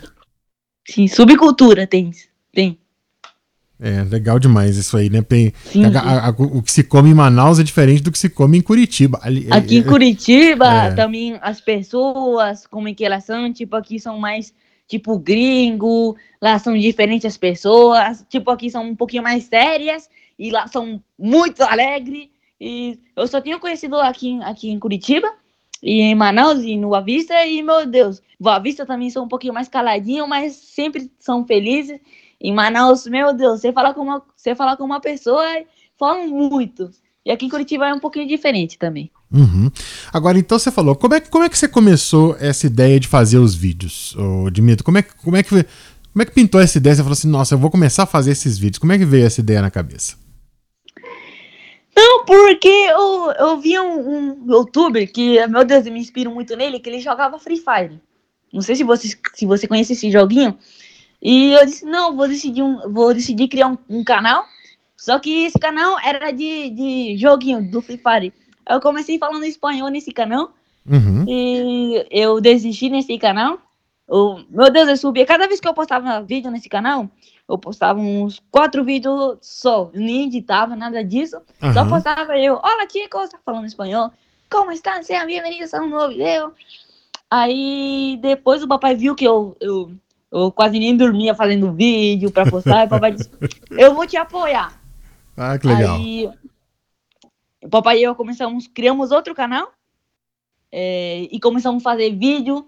Sim, 0.90 1.08
subcultura 1.08 1.86
tem. 1.86 2.10
Tem. 2.52 2.80
É 3.80 4.04
legal 4.04 4.40
demais 4.40 4.78
isso 4.78 4.96
aí, 4.96 5.10
né? 5.10 5.22
Tem, 5.22 5.54
Sim, 5.66 5.84
a- 5.86 6.00
a- 6.00 6.28
a- 6.28 6.30
o 6.30 6.62
que 6.62 6.72
se 6.72 6.84
come 6.84 7.10
em 7.10 7.14
Manaus 7.14 7.60
é 7.60 7.64
diferente 7.64 8.02
do 8.02 8.12
que 8.12 8.18
se 8.18 8.30
come 8.30 8.58
em 8.58 8.62
Curitiba. 8.62 9.20
Ali- 9.22 9.48
é- 9.52 9.54
Aqui 9.56 9.78
em 9.78 9.82
é- 9.82 9.84
Curitiba, 9.84 10.66
é. 10.86 10.92
também 10.94 11.38
as 11.42 11.60
pessoas, 11.60 12.66
como 12.68 12.94
que 12.96 13.04
elas 13.04 13.26
são, 13.26 13.52
tipo, 13.52 13.76
aqui 13.76 14.00
são 14.00 14.18
mais, 14.18 14.54
tipo, 14.88 15.20
gringo, 15.20 16.16
lá 16.42 16.58
são 16.58 16.78
diferentes 16.78 17.26
as 17.26 17.38
pessoas, 17.38 18.26
tipo, 18.30 18.50
aqui 18.50 18.70
são 18.70 18.84
um 18.90 18.96
pouquinho 18.96 19.24
mais 19.24 19.44
sérias, 19.44 20.10
e 20.40 20.52
lá 20.52 20.68
são 20.68 21.02
muito 21.20 21.62
alegres, 21.64 22.28
e 22.60 22.98
eu 23.16 23.28
só 23.28 23.42
tinha 23.42 23.60
conhecido 23.60 23.96
aqui, 23.98 24.30
em- 24.30 24.44
aqui 24.44 24.70
em 24.70 24.80
Curitiba, 24.80 25.28
e 25.84 26.02
em 26.02 26.16
Manaus, 26.16 26.64
e 26.64 26.78
no 26.78 26.88
Boa 26.90 27.02
Vista, 27.02 27.46
e, 27.46 27.62
meu 27.62 27.86
Deus, 27.86 28.22
Boa 28.40 28.58
Vista 28.60 28.86
também 28.86 29.10
são 29.10 29.26
um 29.26 29.28
pouquinho 29.28 29.54
mais 29.54 29.68
caladinho, 29.68 30.26
mas 30.28 30.54
sempre 30.56 31.12
são 31.20 31.46
felizes, 31.46 32.00
em 32.40 32.54
Manaus, 32.54 33.06
meu 33.06 33.34
Deus, 33.34 33.62
você 33.62 33.72
fala 33.72 33.94
com 33.94 34.02
uma, 34.02 34.22
você 34.36 34.56
fala 34.56 34.76
com 34.78 34.84
uma 34.84 35.00
pessoa, 35.00 35.44
falam 35.98 36.28
muito, 36.28 36.90
e 37.26 37.32
aqui 37.32 37.46
em 37.46 37.50
Curitiba 37.50 37.88
é 37.88 37.94
um 37.94 38.00
pouquinho 38.00 38.28
diferente 38.28 38.78
também. 38.78 39.10
Uhum. 39.32 39.72
Agora, 40.14 40.38
então 40.38 40.58
você 40.60 40.72
falou, 40.72 40.96
como 40.96 41.16
é, 41.16 41.20
que- 41.20 41.30
como 41.30 41.44
é 41.44 41.50
que 41.50 41.58
você 41.58 41.68
começou 41.68 42.38
essa 42.40 42.68
ideia 42.68 43.00
de 43.00 43.08
fazer 43.08 43.38
os 43.40 43.56
vídeos, 43.56 44.16
ô? 44.16 44.46
Como 44.84 44.98
é, 44.98 45.02
que- 45.02 45.16
como, 45.16 45.36
é 45.36 45.44
que, 45.44 45.50
como 45.50 46.22
é 46.22 46.26
que 46.26 46.32
pintou 46.32 46.62
essa 46.62 46.78
ideia? 46.78 46.96
Você 46.96 47.02
falou 47.02 47.14
assim, 47.14 47.28
nossa, 47.28 47.56
eu 47.56 47.60
vou 47.60 47.72
começar 47.72 48.04
a 48.04 48.06
fazer 48.08 48.32
esses 48.32 48.58
vídeos. 48.58 48.78
Como 48.78 48.94
é 48.94 48.98
que 48.98 49.06
veio 49.06 49.26
essa 49.26 49.42
ideia 49.42 49.62
na 49.62 49.72
cabeça? 49.72 50.16
Não, 51.96 52.26
porque 52.26 52.68
eu, 52.68 53.32
eu 53.40 53.60
vi 53.60 53.80
um, 53.80 54.10
um 54.10 54.46
youtuber 54.54 55.12
que, 55.12 55.46
meu 55.48 55.64
Deus, 55.66 55.86
eu 55.86 55.94
me 55.94 56.00
inspiro 56.00 56.30
muito 56.30 56.56
nele, 56.56 56.80
que 56.80 56.90
ele 56.90 57.00
jogava 57.00 57.40
Free 57.40 57.58
Fire. 57.58 58.00
Não 58.54 58.62
sei 58.62 58.76
se 58.76 58.84
você, 58.84 59.18
se 59.34 59.46
você 59.46 59.68
conhece 59.68 59.94
esse 59.94 60.12
joguinho. 60.12 60.58
E 61.22 61.54
eu 61.54 61.66
disse, 61.66 61.86
não, 61.86 62.16
vou 62.16 62.28
decidir, 62.28 62.62
um, 62.62 62.92
vou 62.92 63.14
decidir 63.14 63.48
criar 63.48 63.68
um, 63.68 63.78
um 63.90 64.04
canal. 64.04 64.46
Só 64.98 65.20
que 65.20 65.46
esse 65.46 65.60
canal 65.60 66.00
era 66.00 66.32
de, 66.32 66.70
de 66.70 67.18
joguinho 67.18 67.70
do 67.70 67.82
Free 67.82 67.98
Fire. 67.98 68.34
Eu 68.68 68.82
comecei 68.82 69.18
falando 69.18 69.46
espanhol 69.46 69.90
nesse 69.90 70.12
canal. 70.12 70.52
Uhum. 70.86 71.26
E 71.28 72.06
eu 72.10 72.40
desisti 72.40 72.90
nesse 72.90 73.18
canal. 73.18 73.60
Eu, 74.08 74.46
meu 74.50 74.72
Deus, 74.72 74.88
eu 74.88 74.98
subia. 74.98 75.26
Cada 75.26 75.48
vez 75.48 75.60
que 75.60 75.68
eu 75.68 75.74
postava 75.74 76.22
vídeo 76.22 76.52
nesse 76.52 76.70
canal, 76.70 77.10
eu 77.48 77.58
postava 77.58 78.00
uns 78.00 78.42
quatro 78.52 78.84
vídeos 78.84 79.38
só. 79.42 79.90
Nem 79.94 80.26
editava, 80.26 80.76
nada 80.76 81.04
disso. 81.04 81.38
Só 81.74 81.82
Aham. 81.82 81.90
postava 81.90 82.38
eu. 82.38 82.56
Olá, 82.56 82.88
chicos, 82.92 83.30
tá 83.30 83.40
falando 83.44 83.66
espanhol. 83.66 84.12
Como 84.50 84.72
estão? 84.72 85.02
Sejam 85.04 85.26
bem-vindos 85.26 85.74
a 85.74 85.82
um 85.82 85.90
novo 85.90 86.10
vídeo. 86.10 86.54
Aí 87.30 88.18
depois 88.22 88.64
o 88.64 88.68
papai 88.68 88.96
viu 88.96 89.16
que 89.16 89.26
eu, 89.26 89.58
eu, 89.60 89.92
eu 90.38 90.52
quase 90.52 90.80
nem 90.80 90.96
dormia 90.96 91.34
fazendo 91.34 91.74
vídeo 91.74 92.32
pra 92.32 92.50
postar. 92.50 92.84
e 92.84 92.86
o 92.86 92.90
papai 92.90 93.12
disse: 93.14 93.30
Eu 93.72 93.96
vou 93.96 94.06
te 94.06 94.18
apoiar. 94.18 94.80
Ah, 95.38 95.58
que 95.58 95.68
legal. 95.68 95.96
Aí 95.96 96.30
o 97.66 97.70
papai 97.70 98.00
e 98.00 98.04
eu 98.04 98.14
começamos, 98.14 98.68
criamos 98.68 99.12
outro 99.12 99.34
canal 99.34 99.72
é, 100.72 101.28
e 101.32 101.40
começamos 101.40 101.82
a 101.82 101.90
fazer 101.90 102.16
vídeo. 102.16 102.68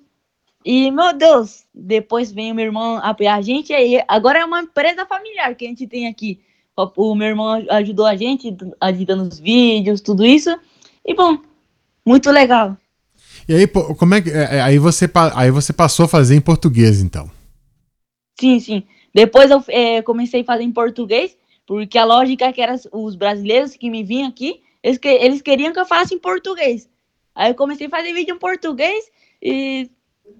E, 0.65 0.89
meu 0.91 1.13
Deus, 1.13 1.65
depois 1.73 2.31
veio 2.31 2.55
meu 2.55 2.65
irmão 2.65 2.97
apoiar 2.97 3.35
a 3.35 3.41
gente. 3.41 3.71
Aí, 3.71 4.03
agora 4.07 4.39
é 4.39 4.45
uma 4.45 4.61
empresa 4.61 5.05
familiar 5.05 5.55
que 5.55 5.65
a 5.65 5.69
gente 5.69 5.85
tem 5.87 6.07
aqui. 6.07 6.41
O, 6.75 7.11
o 7.11 7.15
meu 7.15 7.27
irmão 7.27 7.63
ajudou 7.69 8.05
a 8.05 8.15
gente, 8.15 8.55
editando 8.81 9.23
os 9.23 9.39
vídeos, 9.39 10.01
tudo 10.01 10.25
isso. 10.25 10.49
E, 11.05 11.13
bom, 11.13 11.37
muito 12.05 12.31
legal. 12.31 12.75
E 13.47 13.53
aí, 13.53 13.67
como 13.67 14.15
é 14.15 14.21
que. 14.21 14.29
é, 14.29 14.57
é, 14.57 14.61
Aí 14.61 14.79
você, 14.79 15.09
aí 15.35 15.51
você 15.51 15.71
passou 15.71 16.05
a 16.05 16.09
fazer 16.09 16.35
em 16.35 16.41
português, 16.41 17.01
então. 17.01 17.29
Sim, 18.39 18.59
sim. 18.59 18.83
Depois 19.13 19.49
eu 19.49 19.63
é, 19.67 20.01
comecei 20.01 20.41
a 20.41 20.45
fazer 20.45 20.63
em 20.63 20.71
português, 20.71 21.37
Porque 21.65 21.97
a 21.97 22.05
lógica 22.05 22.45
é 22.45 22.53
que 22.53 22.61
era 22.61 22.75
os 22.93 23.15
brasileiros 23.15 23.75
que 23.75 23.89
me 23.89 24.03
vinham 24.03 24.29
aqui, 24.29 24.61
eles, 24.81 24.97
que, 24.97 25.09
eles 25.09 25.41
queriam 25.41 25.73
que 25.73 25.79
eu 25.79 25.85
falasse 25.85 26.15
em 26.15 26.19
português. 26.19 26.89
Aí 27.35 27.51
eu 27.51 27.55
comecei 27.55 27.87
a 27.87 27.89
fazer 27.89 28.13
vídeo 28.13 28.35
em 28.35 28.39
português 28.39 29.11
e 29.41 29.91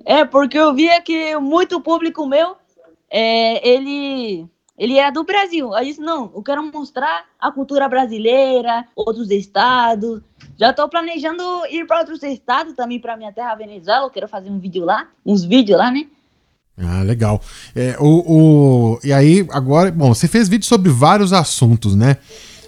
é 0.06 0.24
porque 0.26 0.58
eu 0.58 0.74
via 0.74 1.02
que 1.02 1.36
muito 1.38 1.82
público 1.82 2.26
meu, 2.26 2.56
é, 3.10 3.68
ele 3.68 4.48
ele 4.78 4.98
era 4.98 5.10
do 5.10 5.24
Brasil. 5.24 5.74
Aí 5.74 5.86
eu 5.86 5.90
disse, 5.90 6.02
não, 6.02 6.32
eu 6.36 6.44
quero 6.44 6.64
mostrar 6.72 7.26
a 7.40 7.52
cultura 7.52 7.90
brasileira, 7.90 8.88
outros 8.96 9.32
estados. 9.32 10.22
Já 10.56 10.70
estou 10.70 10.88
planejando 10.88 11.44
ir 11.70 11.86
para 11.88 12.00
outros 12.00 12.22
estados 12.22 12.74
também, 12.74 13.00
para 13.00 13.18
minha 13.18 13.34
terra, 13.34 13.56
Venezuela. 13.56 14.06
Eu 14.06 14.12
quero 14.12 14.28
fazer 14.28 14.52
um 14.52 14.60
vídeo 14.60 14.86
lá, 14.86 15.10
uns 15.26 15.44
vídeos 15.44 15.80
lá, 15.80 15.90
né? 15.90 16.08
Ah, 16.78 17.02
legal. 17.02 17.42
É, 17.76 17.96
o, 18.00 18.06
o, 18.06 19.00
e 19.04 19.12
aí, 19.12 19.46
agora, 19.50 19.92
bom, 19.92 20.14
você 20.14 20.28
fez 20.28 20.48
vídeo 20.48 20.66
sobre 20.66 20.92
vários 20.92 21.34
assuntos, 21.34 21.96
né? 21.96 22.18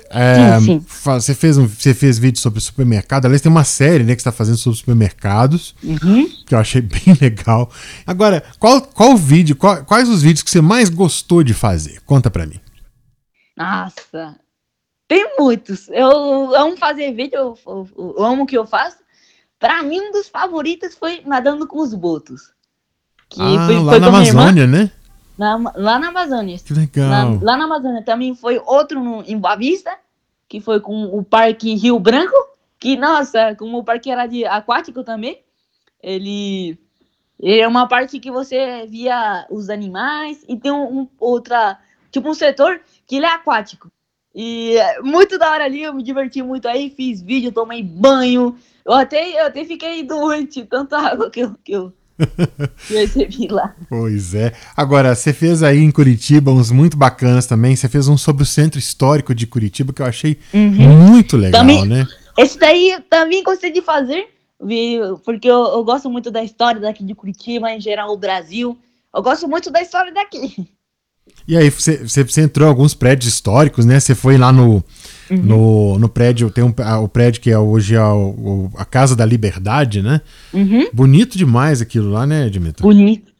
É, 0.09 0.59
sim, 0.59 0.65
sim. 0.65 0.85
Você, 1.03 1.35
fez 1.35 1.57
um, 1.59 1.67
você 1.67 1.93
fez 1.93 2.17
vídeo 2.17 2.39
sobre 2.39 2.59
supermercado. 2.59 3.25
Aliás, 3.25 3.41
tem 3.41 3.51
uma 3.51 3.63
série 3.63 4.03
né, 4.03 4.15
que 4.15 4.21
está 4.21 4.31
fazendo 4.31 4.57
sobre 4.57 4.79
supermercados, 4.79 5.75
uhum. 5.83 6.27
que 6.45 6.55
eu 6.55 6.57
achei 6.57 6.81
bem 6.81 7.15
legal. 7.21 7.71
Agora, 8.07 8.43
qual, 8.57 8.81
qual 8.81 9.15
vídeo, 9.15 9.55
qual, 9.55 9.85
quais 9.85 10.09
os 10.09 10.23
vídeos 10.23 10.41
que 10.41 10.49
você 10.49 10.61
mais 10.61 10.89
gostou 10.89 11.43
de 11.43 11.53
fazer? 11.53 12.01
Conta 12.01 12.31
pra 12.31 12.47
mim. 12.47 12.59
Nossa, 13.55 14.35
tem 15.07 15.35
muitos. 15.37 15.87
Eu 15.89 16.55
amo 16.55 16.75
fazer 16.77 17.13
vídeo, 17.13 17.37
eu, 17.37 17.57
eu, 17.67 18.15
eu 18.17 18.25
amo 18.25 18.43
o 18.43 18.47
que 18.47 18.57
eu 18.57 18.65
faço. 18.65 18.97
Pra 19.59 19.83
mim, 19.83 19.99
um 19.99 20.11
dos 20.11 20.29
favoritos 20.29 20.95
foi 20.95 21.21
Nadando 21.25 21.67
com 21.67 21.79
os 21.79 21.93
Botos. 21.93 22.51
Que 23.29 23.41
ah, 23.41 23.65
foi, 23.65 23.75
lá 23.75 23.91
foi 23.91 23.99
na 23.99 24.07
Amazônia, 24.07 24.63
irmã, 24.63 24.77
né? 24.77 24.91
Na, 25.37 25.55
lá 25.75 25.99
na 25.99 26.07
Amazônia. 26.09 26.57
Que 26.57 26.73
legal. 26.73 27.09
Na, 27.09 27.41
lá 27.41 27.57
na 27.57 27.65
Amazônia 27.65 28.03
também 28.03 28.35
foi 28.35 28.59
outro 28.65 29.01
no, 29.01 29.23
em 29.23 29.37
Boa 29.37 29.55
Vista, 29.55 29.91
que 30.47 30.59
foi 30.59 30.79
com 30.79 31.05
o 31.05 31.23
Parque 31.23 31.75
Rio 31.75 31.99
Branco, 31.99 32.35
que, 32.79 32.97
nossa, 32.97 33.55
como 33.55 33.77
o 33.77 33.83
parque 33.83 34.09
era 34.09 34.25
de 34.25 34.45
aquático 34.45 35.03
também, 35.03 35.43
ele, 36.01 36.79
ele 37.39 37.59
é 37.59 37.67
uma 37.67 37.87
parte 37.87 38.19
que 38.19 38.31
você 38.31 38.87
via 38.87 39.45
os 39.49 39.69
animais 39.69 40.43
e 40.47 40.57
tem 40.57 40.71
um, 40.71 41.01
um 41.01 41.07
outra, 41.19 41.77
tipo 42.11 42.29
um 42.29 42.33
setor 42.33 42.81
que 43.05 43.17
ele 43.17 43.25
é 43.25 43.33
aquático. 43.33 43.91
E 44.33 44.77
é 44.77 45.01
muito 45.01 45.37
da 45.37 45.51
hora 45.51 45.65
ali, 45.65 45.83
eu 45.83 45.93
me 45.93 46.03
diverti 46.03 46.41
muito 46.41 46.67
aí, 46.67 46.89
fiz 46.89 47.21
vídeo, 47.21 47.51
tomei 47.51 47.83
banho. 47.83 48.57
Eu 48.85 48.93
até, 48.93 49.41
eu 49.41 49.47
até 49.47 49.65
fiquei 49.65 50.03
doente, 50.03 50.63
tanta 50.65 50.97
água 51.05 51.29
que 51.29 51.41
eu, 51.41 51.55
que 51.63 51.71
eu, 51.73 51.93
recebi 52.89 53.47
lá. 53.47 53.75
Pois 53.89 54.33
é. 54.33 54.53
Agora, 54.75 55.15
você 55.15 55.31
fez 55.33 55.63
aí 55.63 55.79
em 55.79 55.91
Curitiba 55.91 56.51
uns 56.51 56.71
muito 56.71 56.97
bacanas 56.97 57.45
também. 57.45 57.75
Você 57.75 57.87
fez 57.87 58.07
um 58.07 58.17
sobre 58.17 58.43
o 58.43 58.45
centro 58.45 58.79
histórico 58.79 59.33
de 59.33 59.47
Curitiba 59.47 59.93
que 59.93 60.01
eu 60.01 60.05
achei 60.05 60.37
uhum. 60.53 60.69
muito 61.09 61.37
legal, 61.37 61.61
também, 61.61 61.85
né? 61.85 62.07
Esse 62.37 62.57
daí 62.57 62.97
também 63.09 63.43
gostei 63.43 63.71
de 63.71 63.81
fazer, 63.81 64.27
porque 65.25 65.49
eu, 65.49 65.57
eu, 65.57 65.83
gosto 65.83 66.09
muito 66.09 66.31
da 66.31 66.43
história 66.43 66.79
daqui 66.79 67.03
de 67.03 67.13
Curitiba, 67.15 67.71
em 67.71 67.81
geral, 67.81 68.13
o 68.13 68.17
Brasil. 68.17 68.77
Eu 69.13 69.21
gosto 69.21 69.47
muito 69.47 69.71
da 69.71 69.81
história 69.81 70.13
daqui. 70.13 70.67
E 71.47 71.57
aí, 71.57 71.69
você, 71.69 71.97
você 71.97 72.41
entrou 72.41 72.67
em 72.67 72.69
alguns 72.69 72.93
prédios 72.93 73.31
históricos, 73.31 73.85
né? 73.85 73.99
Você 73.99 74.15
foi 74.15 74.37
lá 74.37 74.51
no, 74.51 74.83
uhum. 75.29 75.37
no, 75.37 75.99
no 75.99 76.09
prédio, 76.09 76.51
tem 76.51 76.63
um, 76.63 76.73
o 77.03 77.07
prédio 77.07 77.41
que 77.41 77.49
é 77.49 77.57
hoje 77.57 77.95
a, 77.95 78.09
a 78.77 78.85
Casa 78.85 79.15
da 79.15 79.25
Liberdade, 79.25 80.01
né? 80.01 80.21
Uhum. 80.53 80.87
Bonito 80.93 81.37
demais 81.37 81.81
aquilo 81.81 82.11
lá, 82.11 82.25
né, 82.25 82.49
Dmitry? 82.49 82.83
Bonito. 82.83 83.31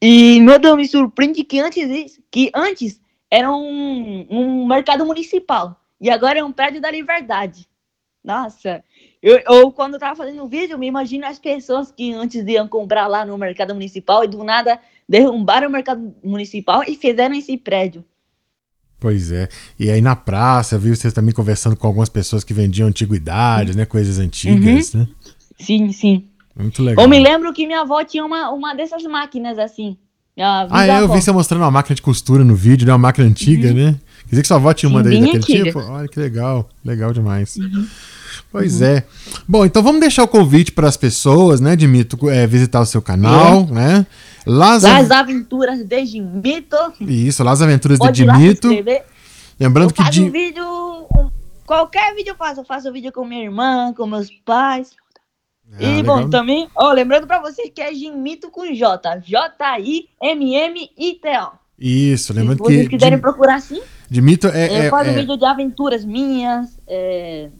E, 0.00 0.40
meu 0.40 0.58
Deus, 0.58 0.76
me 0.76 0.86
surpreende 0.86 1.44
que 1.44 1.60
antes, 1.60 2.20
que 2.30 2.50
antes 2.54 3.00
era 3.30 3.50
um, 3.50 4.26
um 4.30 4.66
mercado 4.66 5.06
municipal. 5.06 5.80
E 6.00 6.10
agora 6.10 6.38
é 6.38 6.44
um 6.44 6.52
prédio 6.52 6.80
da 6.80 6.90
Liberdade. 6.90 7.66
Nossa, 8.22 8.82
eu, 9.22 9.38
eu 9.46 9.70
quando 9.70 9.94
estava 9.94 10.16
fazendo 10.16 10.42
o 10.42 10.48
vídeo, 10.48 10.78
me 10.78 10.86
imagino 10.86 11.26
as 11.26 11.38
pessoas 11.38 11.90
que 11.90 12.12
antes 12.12 12.46
iam 12.46 12.66
comprar 12.66 13.06
lá 13.06 13.24
no 13.24 13.36
mercado 13.36 13.74
municipal 13.74 14.24
e 14.24 14.28
do 14.28 14.42
nada 14.44 14.80
derrubaram 15.08 15.68
o 15.68 15.72
mercado 15.72 16.14
municipal 16.22 16.82
e 16.86 16.96
fizeram 16.96 17.34
esse 17.34 17.56
prédio. 17.56 18.04
Pois 19.04 19.30
é. 19.30 19.50
E 19.78 19.90
aí 19.90 20.00
na 20.00 20.16
praça, 20.16 20.78
viu 20.78 20.96
vocês 20.96 21.12
também 21.12 21.34
conversando 21.34 21.76
com 21.76 21.86
algumas 21.86 22.08
pessoas 22.08 22.42
que 22.42 22.54
vendiam 22.54 22.88
antiguidades, 22.88 23.76
né? 23.76 23.84
Coisas 23.84 24.18
antigas, 24.18 24.94
uhum. 24.94 25.00
né? 25.00 25.08
Sim, 25.60 25.92
sim. 25.92 26.24
Muito 26.56 26.82
legal. 26.82 27.04
Eu 27.04 27.08
me 27.10 27.18
lembro 27.18 27.52
que 27.52 27.66
minha 27.66 27.82
avó 27.82 28.02
tinha 28.02 28.24
uma, 28.24 28.50
uma 28.50 28.72
dessas 28.74 29.02
máquinas 29.02 29.58
assim. 29.58 29.98
Ah, 30.38 30.86
é, 30.86 31.02
eu 31.02 31.12
vi 31.12 31.20
você 31.20 31.30
mostrando 31.30 31.60
uma 31.60 31.70
máquina 31.70 31.94
de 31.94 32.00
costura 32.00 32.42
no 32.42 32.56
vídeo, 32.56 32.86
né? 32.86 32.94
Uma 32.94 32.98
máquina 32.98 33.26
antiga, 33.26 33.68
uhum. 33.68 33.74
né? 33.74 34.00
Quer 34.22 34.30
dizer 34.30 34.40
que 34.40 34.48
sua 34.48 34.56
avó 34.56 34.72
tinha 34.72 34.88
uma 34.88 35.02
daquele 35.02 35.36
antiga. 35.36 35.64
tipo? 35.64 35.80
Olha 35.80 36.08
que 36.08 36.18
legal, 36.18 36.66
legal 36.82 37.12
demais. 37.12 37.56
Uhum. 37.56 37.86
Pois 38.54 38.80
uhum. 38.80 38.86
é. 38.86 39.04
Bom, 39.48 39.66
então 39.66 39.82
vamos 39.82 40.00
deixar 40.00 40.22
o 40.22 40.28
convite 40.28 40.70
para 40.70 40.86
as 40.86 40.96
pessoas, 40.96 41.60
né, 41.60 41.74
de 41.74 41.88
Mito, 41.88 42.30
é, 42.30 42.46
visitar 42.46 42.80
o 42.80 42.86
seu 42.86 43.02
canal, 43.02 43.66
é. 43.68 43.72
né? 43.72 44.06
Las, 44.46 44.84
Las 44.84 45.10
Aventuras 45.10 45.84
de 45.84 46.04
Dimito. 46.04 46.76
Isso, 47.00 47.42
Las 47.42 47.60
Aventuras 47.60 47.98
Pode 47.98 48.12
de 48.24 48.30
Dimito. 48.30 48.68
Lembrando 49.58 49.90
eu 49.90 49.94
que. 49.94 50.04
Faço 50.04 50.22
um 50.22 50.30
vídeo. 50.30 50.64
Qualquer 51.66 52.14
vídeo 52.14 52.30
eu 52.30 52.36
faço. 52.36 52.60
Eu 52.60 52.64
faço 52.64 52.92
vídeo 52.92 53.10
com 53.10 53.24
minha 53.24 53.42
irmã, 53.42 53.92
com 53.92 54.06
meus 54.06 54.30
pais. 54.44 54.92
Ah, 55.72 55.82
e 55.82 55.96
legal. 55.96 56.20
bom, 56.20 56.30
também, 56.30 56.68
ó, 56.76 56.92
lembrando 56.92 57.26
pra 57.26 57.40
vocês 57.40 57.72
que 57.74 57.80
é 57.80 57.92
Jimito 57.92 58.52
com 58.52 58.72
J. 58.72 59.18
J-I-M-M-I-T-O. 59.18 60.04
Isso, 61.76 62.32
lembrando 62.32 62.62
que. 62.62 62.68
Se 62.68 62.76
vocês 62.76 62.88
quiserem 62.88 63.18
procurar 63.18 63.56
assim. 63.56 63.82
Dimito 64.08 64.46
é. 64.46 64.68
Eu 64.68 64.82
é, 64.84 64.90
faço 64.90 65.10
é... 65.10 65.12
vídeo 65.12 65.36
de 65.36 65.44
aventuras 65.44 66.04
minhas. 66.04 66.78
É, 66.86 67.50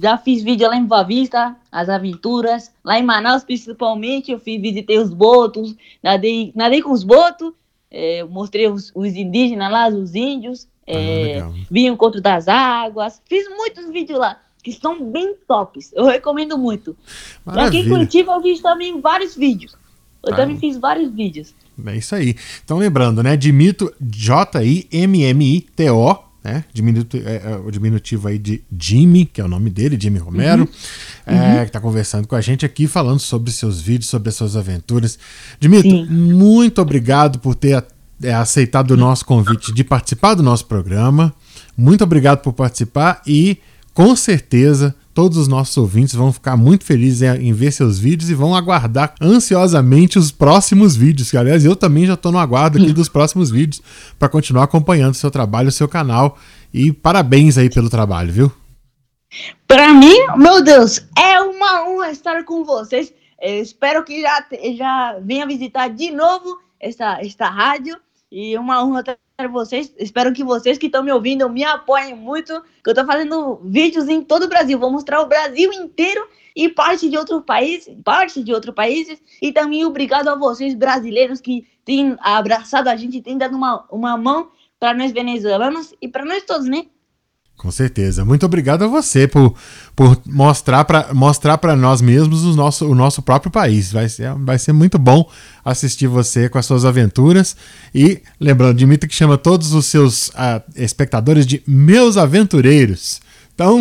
já 0.00 0.18
fiz 0.18 0.42
vídeo 0.42 0.68
lá 0.68 0.76
em 0.76 0.84
Boa 0.84 1.02
Vista, 1.02 1.56
as 1.70 1.88
aventuras. 1.88 2.72
Lá 2.84 2.98
em 2.98 3.02
Manaus, 3.02 3.44
principalmente, 3.44 4.32
eu 4.32 4.40
fiz, 4.40 4.60
visitei 4.60 4.98
os 4.98 5.12
botos, 5.12 5.76
nadei, 6.02 6.52
nadei 6.54 6.82
com 6.82 6.90
os 6.90 7.04
botos, 7.04 7.52
é, 7.90 8.24
mostrei 8.24 8.68
os, 8.68 8.90
os, 8.94 9.14
indígenas 9.14 9.70
lá, 9.70 9.88
os 9.88 10.14
índios, 10.14 10.68
é, 10.86 11.40
ah, 11.40 11.50
vi 11.70 11.88
o 11.88 11.92
encontro 11.92 12.20
das 12.20 12.48
águas. 12.48 13.22
Fiz 13.26 13.48
muitos 13.48 13.90
vídeos 13.90 14.18
lá, 14.18 14.40
que 14.62 14.70
estão 14.70 15.04
bem 15.10 15.34
tops. 15.46 15.92
Eu 15.94 16.06
recomendo 16.06 16.58
muito. 16.58 16.96
Maravilha. 17.44 17.68
Aqui 17.68 17.78
em 17.78 17.88
Curitiba 17.88 18.32
eu 18.32 18.42
fiz 18.42 18.60
também 18.60 19.00
vários 19.00 19.36
vídeos. 19.36 19.76
Eu 20.22 20.32
ah. 20.32 20.36
também 20.36 20.58
fiz 20.58 20.76
vários 20.76 21.12
vídeos. 21.12 21.54
É 21.86 21.96
isso 21.96 22.14
aí. 22.14 22.34
Então 22.64 22.78
lembrando, 22.78 23.22
né? 23.22 23.36
Dimito, 23.36 23.94
J-I-M-M-I-T-O, 24.00 25.08
né? 26.48 26.64
Diminutivo, 26.72 27.28
é, 27.28 27.36
é, 27.36 27.56
o 27.56 27.70
diminutivo 27.70 28.28
aí 28.28 28.38
de 28.38 28.62
Jimmy, 28.78 29.26
que 29.26 29.40
é 29.40 29.44
o 29.44 29.48
nome 29.48 29.70
dele, 29.70 29.98
Jimmy 30.00 30.18
Romero, 30.18 30.62
uhum. 30.62 30.68
É, 31.34 31.34
uhum. 31.34 31.56
que 31.58 31.64
está 31.64 31.80
conversando 31.80 32.26
com 32.26 32.34
a 32.34 32.40
gente 32.40 32.64
aqui, 32.64 32.86
falando 32.86 33.20
sobre 33.20 33.50
seus 33.50 33.80
vídeos, 33.80 34.08
sobre 34.08 34.30
as 34.30 34.34
suas 34.34 34.56
aventuras. 34.56 35.18
Dimito, 35.60 35.88
Sim. 35.88 36.06
muito 36.06 36.80
obrigado 36.80 37.38
por 37.38 37.54
ter 37.54 37.84
é, 38.22 38.32
aceitado 38.32 38.92
o 38.92 38.96
nosso 38.96 39.24
convite 39.24 39.72
de 39.72 39.84
participar 39.84 40.34
do 40.34 40.42
nosso 40.42 40.66
programa. 40.66 41.34
Muito 41.76 42.02
obrigado 42.02 42.40
por 42.40 42.52
participar 42.52 43.22
e, 43.26 43.58
com 43.92 44.16
certeza, 44.16 44.94
todos 45.18 45.36
os 45.36 45.48
nossos 45.48 45.76
ouvintes 45.76 46.14
vão 46.14 46.32
ficar 46.32 46.56
muito 46.56 46.84
felizes 46.84 47.22
em, 47.22 47.52
ver 47.52 47.72
seus 47.72 47.98
vídeos 47.98 48.30
e 48.30 48.34
vão 48.34 48.54
aguardar 48.54 49.16
ansiosamente 49.20 50.16
os 50.16 50.30
próximos 50.30 50.94
vídeos. 50.94 51.28
Que, 51.28 51.36
aliás, 51.36 51.64
eu 51.64 51.74
também 51.74 52.06
já 52.06 52.14
estou 52.14 52.30
no 52.30 52.38
aguardo 52.38 52.78
aqui 52.78 52.92
dos 52.94 53.08
próximos 53.08 53.50
vídeos 53.50 53.82
para 54.16 54.28
continuar 54.28 54.62
acompanhando 54.62 55.14
o 55.14 55.16
seu 55.16 55.28
trabalho, 55.28 55.70
o 55.70 55.72
seu 55.72 55.88
canal. 55.88 56.38
E 56.72 56.92
parabéns 56.92 57.58
aí 57.58 57.68
pelo 57.68 57.90
trabalho, 57.90 58.32
viu? 58.32 58.52
Para 59.66 59.92
mim, 59.92 60.14
meu 60.36 60.62
Deus, 60.62 61.04
é 61.18 61.40
uma 61.40 61.88
honra 61.88 62.12
estar 62.12 62.44
com 62.44 62.64
vocês. 62.64 63.12
Eu 63.42 63.60
espero 63.60 64.04
que 64.04 64.22
já, 64.22 64.46
já 64.76 65.18
venha 65.20 65.48
visitar 65.48 65.88
de 65.88 66.12
novo 66.12 66.60
esta, 66.78 67.18
esta 67.20 67.48
rádio. 67.48 67.96
E 68.30 68.56
uma 68.56 68.84
honra 68.84 69.02
vocês. 69.46 69.94
Espero 69.96 70.32
que 70.32 70.42
vocês 70.42 70.78
que 70.78 70.86
estão 70.86 71.04
me 71.04 71.12
ouvindo 71.12 71.48
me 71.48 71.62
apoiem 71.62 72.16
muito. 72.16 72.60
Que 72.82 72.90
eu 72.90 72.92
estou 72.92 73.06
fazendo 73.06 73.60
vídeos 73.62 74.08
em 74.08 74.20
todo 74.22 74.44
o 74.44 74.48
Brasil. 74.48 74.78
Vou 74.78 74.90
mostrar 74.90 75.20
o 75.20 75.26
Brasil 75.26 75.72
inteiro 75.72 76.26
e 76.56 76.68
parte 76.68 77.08
de 77.08 77.16
outros 77.16 77.44
países, 77.44 77.94
parte 78.02 78.42
de 78.42 78.52
outros 78.52 78.74
países. 78.74 79.22
E 79.40 79.52
também 79.52 79.84
obrigado 79.84 80.26
a 80.26 80.34
vocês 80.34 80.74
brasileiros 80.74 81.40
que 81.40 81.64
têm 81.84 82.16
abraçado 82.18 82.88
a 82.88 82.96
gente, 82.96 83.22
têm 83.22 83.38
dado 83.38 83.56
uma, 83.56 83.86
uma 83.92 84.16
mão 84.16 84.50
para 84.80 84.92
nós 84.92 85.12
venezuelanos 85.12 85.94
e 86.02 86.08
para 86.08 86.24
nós 86.24 86.42
todos, 86.42 86.66
né? 86.66 86.86
Com 87.58 87.72
certeza. 87.72 88.24
Muito 88.24 88.46
obrigado 88.46 88.84
a 88.84 88.86
você 88.86 89.26
por, 89.26 89.52
por 89.96 90.16
mostrar 90.24 90.84
para 90.84 91.12
mostrar 91.12 91.58
nós 91.76 92.00
mesmos 92.00 92.44
o 92.44 92.54
nosso, 92.54 92.88
o 92.88 92.94
nosso 92.94 93.20
próprio 93.20 93.50
país. 93.50 93.90
Vai 93.90 94.08
ser, 94.08 94.32
vai 94.34 94.56
ser 94.60 94.72
muito 94.72 94.96
bom 94.96 95.28
assistir 95.64 96.06
você 96.06 96.48
com 96.48 96.56
as 96.56 96.64
suas 96.64 96.84
aventuras. 96.84 97.56
E 97.92 98.22
lembrando, 98.38 98.76
Dimitri 98.76 99.08
que 99.08 99.14
chama 99.14 99.36
todos 99.36 99.72
os 99.72 99.86
seus 99.86 100.28
uh, 100.28 100.62
espectadores 100.76 101.44
de 101.44 101.60
meus 101.66 102.16
aventureiros. 102.16 103.20
Então, 103.52 103.80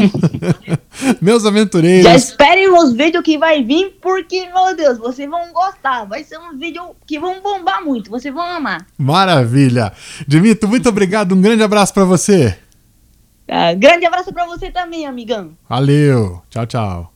meus 1.22 1.46
aventureiros. 1.46 2.04
Já 2.04 2.16
esperem 2.16 2.74
os 2.74 2.94
vídeos 2.94 3.24
que 3.24 3.38
vai 3.38 3.64
vir, 3.64 3.96
porque, 4.02 4.48
meu 4.48 4.76
Deus, 4.76 4.98
vocês 4.98 5.30
vão 5.30 5.54
gostar. 5.54 6.04
Vai 6.06 6.24
ser 6.24 6.40
um 6.40 6.58
vídeo 6.58 6.96
que 7.06 7.20
vão 7.20 7.44
bombar 7.44 7.86
muito, 7.86 8.10
vocês 8.10 8.34
vão 8.34 8.44
amar. 8.44 8.88
Maravilha. 8.98 9.94
Dimito, 10.28 10.68
muito 10.68 10.90
obrigado. 10.90 11.36
Um 11.36 11.42
grande 11.42 11.62
abraço 11.62 11.94
para 11.94 12.06
você. 12.06 12.58
Ah, 13.48 13.74
grande 13.74 14.06
abraço 14.06 14.34
para 14.34 14.46
você 14.46 14.72
também, 14.72 15.06
amigão. 15.06 15.52
Valeu. 15.70 16.42
Tchau, 16.50 16.66
tchau. 16.66 17.14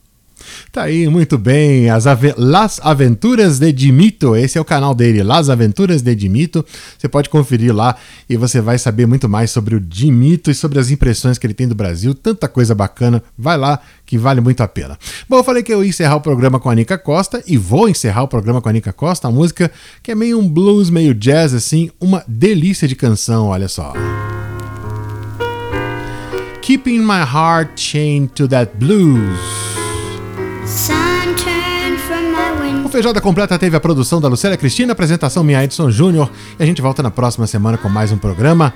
Tá 0.70 0.84
aí, 0.84 1.08
muito 1.08 1.38
bem. 1.38 1.90
As 1.90 2.06
ave 2.06 2.34
Las 2.36 2.80
Aventuras 2.82 3.58
de 3.58 3.72
Dimito. 3.72 4.34
Esse 4.34 4.58
é 4.58 4.60
o 4.60 4.64
canal 4.64 4.94
dele, 4.94 5.22
Las 5.22 5.48
Aventuras 5.48 6.02
de 6.02 6.14
Dimito. 6.14 6.64
Você 6.98 7.08
pode 7.08 7.28
conferir 7.28 7.74
lá 7.74 7.96
e 8.28 8.36
você 8.36 8.60
vai 8.60 8.78
saber 8.78 9.06
muito 9.06 9.28
mais 9.28 9.50
sobre 9.50 9.74
o 9.74 9.80
Dimito 9.80 10.50
e 10.50 10.54
sobre 10.54 10.78
as 10.78 10.90
impressões 10.90 11.38
que 11.38 11.46
ele 11.46 11.54
tem 11.54 11.68
do 11.68 11.74
Brasil. 11.74 12.14
Tanta 12.14 12.48
coisa 12.48 12.74
bacana. 12.74 13.22
Vai 13.36 13.56
lá 13.56 13.80
que 14.04 14.18
vale 14.18 14.40
muito 14.40 14.62
a 14.62 14.68
pena. 14.68 14.98
Bom, 15.28 15.38
eu 15.38 15.44
falei 15.44 15.62
que 15.62 15.72
eu 15.72 15.82
ia 15.82 15.90
encerrar 15.90 16.16
o 16.16 16.20
programa 16.20 16.58
com 16.58 16.68
a 16.68 16.74
Nica 16.74 16.98
Costa 16.98 17.42
e 17.46 17.56
vou 17.56 17.88
encerrar 17.88 18.22
o 18.22 18.28
programa 18.28 18.60
com 18.60 18.68
a 18.68 18.72
Nica 18.72 18.92
Costa, 18.92 19.28
a 19.28 19.30
música 19.30 19.70
que 20.02 20.10
é 20.10 20.14
meio 20.14 20.38
um 20.38 20.48
blues, 20.48 20.90
meio 20.90 21.14
jazz 21.14 21.54
assim, 21.54 21.90
uma 22.00 22.24
delícia 22.26 22.88
de 22.88 22.96
canção, 22.96 23.46
olha 23.46 23.68
só. 23.68 23.92
Keeping 26.62 27.00
My 27.00 27.22
Heart 27.22 27.72
Chained 27.76 28.34
to 28.34 28.46
That 28.46 28.70
Blues. 28.76 29.36
O 32.84 32.88
Feijoada 32.88 33.20
Completa 33.20 33.58
teve 33.58 33.76
a 33.76 33.80
produção 33.80 34.20
da 34.20 34.28
Lucélia 34.28 34.56
Cristina, 34.56 34.92
apresentação 34.92 35.42
minha 35.42 35.64
Edson 35.64 35.90
Júnior. 35.90 36.30
E 36.58 36.62
a 36.62 36.66
gente 36.66 36.80
volta 36.80 37.02
na 37.02 37.10
próxima 37.10 37.48
semana 37.48 37.76
com 37.76 37.88
mais 37.88 38.12
um 38.12 38.16
programa. 38.16 38.72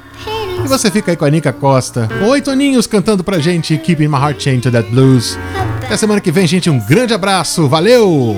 E 0.64 0.66
você 0.66 0.90
fica 0.90 1.12
aí 1.12 1.16
com 1.16 1.24
a 1.24 1.30
Nica 1.30 1.52
Costa, 1.52 2.08
com 2.18 2.26
oito 2.26 2.50
aninhos 2.50 2.88
cantando 2.88 3.22
pra 3.22 3.38
gente 3.38 3.78
Keeping 3.78 4.08
My 4.08 4.16
Heart 4.16 4.42
Chained 4.42 4.62
to 4.62 4.72
That 4.72 4.90
Blues. 4.90 5.38
Até 5.84 5.96
semana 5.96 6.20
que 6.20 6.32
vem, 6.32 6.44
gente. 6.44 6.68
Um 6.68 6.80
grande 6.80 7.14
abraço. 7.14 7.68
Valeu! 7.68 8.36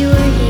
You 0.00 0.08
were 0.08 0.14
here. 0.14 0.49